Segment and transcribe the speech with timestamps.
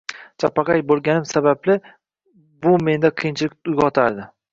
[0.43, 1.75] Chapaqay bo`lganim sababli,
[2.65, 4.27] bu menda qiyinchilik uyg`otardi